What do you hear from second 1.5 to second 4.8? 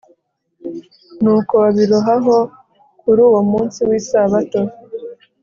babirohaho kuri uwo munsi w'isabato